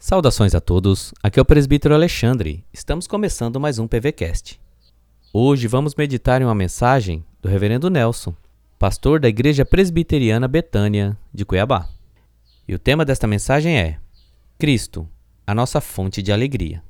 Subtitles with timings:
[0.00, 2.64] Saudações a todos, aqui é o presbítero Alexandre.
[2.72, 4.60] Estamos começando mais um PVCast.
[5.32, 8.32] Hoje vamos meditar em uma mensagem do reverendo Nelson,
[8.78, 11.88] pastor da Igreja Presbiteriana Betânia de Cuiabá.
[12.66, 13.98] E o tema desta mensagem é
[14.56, 15.06] Cristo,
[15.44, 16.80] a nossa fonte de alegria.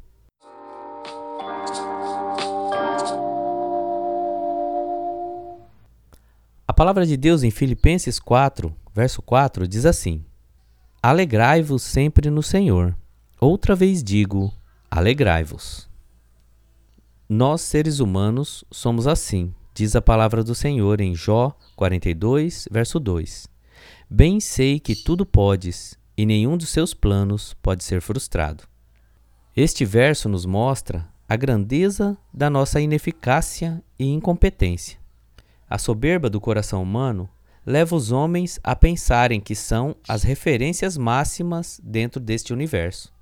[6.67, 10.23] A palavra de Deus em Filipenses 4, verso 4 diz assim:
[11.03, 12.98] Alegrai-vos sempre no Senhor.
[13.41, 14.53] Outra vez digo:
[14.91, 15.89] alegrai-vos.
[17.29, 23.47] Nós, seres humanos, somos assim, diz a palavra do Senhor em Jó 42, verso 2.
[24.11, 28.65] Bem sei que tudo podes, e nenhum dos seus planos pode ser frustrado.
[29.57, 34.99] Este verso nos mostra a grandeza da nossa ineficácia e incompetência.
[35.71, 37.29] A soberba do coração humano
[37.65, 43.17] leva os homens a pensarem que são as referências máximas dentro deste universo.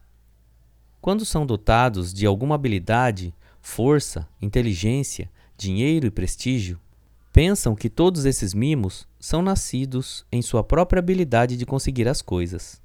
[1.00, 6.78] Quando são dotados de alguma habilidade, força, inteligência, dinheiro e prestígio,
[7.32, 12.80] pensam que todos esses mimos são nascidos em sua própria habilidade de conseguir as coisas.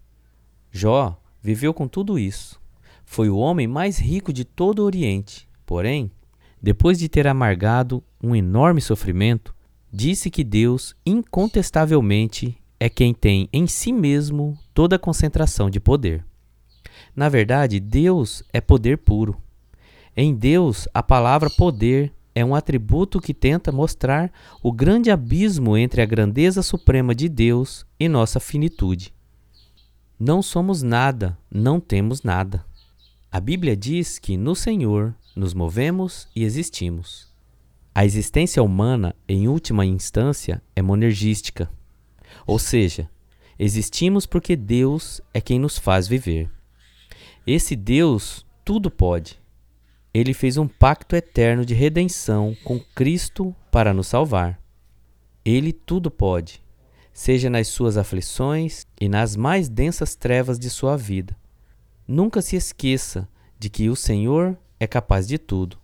[0.72, 2.60] Jó viveu com tudo isso.
[3.06, 5.48] Foi o homem mais rico de todo o Oriente.
[5.66, 6.12] Porém,
[6.62, 9.56] depois de ter amargado um enorme sofrimento,
[9.92, 16.26] disse que Deus, incontestavelmente, é quem tem em si mesmo toda a concentração de poder.
[17.16, 19.42] Na verdade, Deus é poder puro.
[20.16, 26.02] Em Deus, a palavra poder é um atributo que tenta mostrar o grande abismo entre
[26.02, 29.14] a grandeza suprema de Deus e nossa finitude.
[30.20, 32.66] Não somos nada, não temos nada.
[33.32, 37.30] A Bíblia diz que no Senhor nos movemos e existimos.
[37.94, 41.70] A existência humana, em última instância, é monergística.
[42.46, 43.10] Ou seja,
[43.60, 46.50] existimos porque Deus é quem nos faz viver.
[47.46, 49.42] Esse Deus tudo pode.
[50.14, 54.62] Ele fez um pacto eterno de redenção com Cristo para nos salvar.
[55.44, 56.62] Ele tudo pode,
[57.12, 61.36] seja nas suas aflições e nas mais densas trevas de sua vida.
[62.08, 65.78] Nunca se esqueça de que o Senhor é capaz de tudo.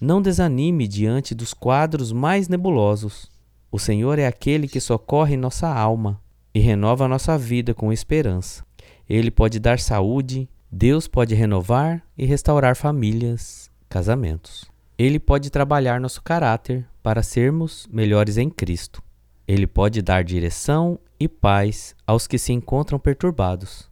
[0.00, 3.28] Não desanime diante dos quadros mais nebulosos.
[3.70, 6.20] O Senhor é aquele que socorre nossa alma
[6.54, 8.64] e renova nossa vida com esperança.
[9.08, 14.70] Ele pode dar saúde, Deus pode renovar e restaurar famílias, casamentos.
[14.98, 19.02] Ele pode trabalhar nosso caráter para sermos melhores em Cristo.
[19.46, 23.88] Ele pode dar direção e paz aos que se encontram perturbados.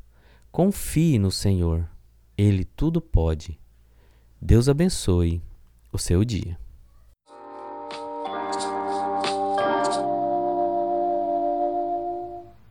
[0.52, 1.88] Confie no Senhor.
[2.36, 3.58] Ele tudo pode.
[4.40, 5.40] Deus abençoe
[5.90, 6.58] o seu dia.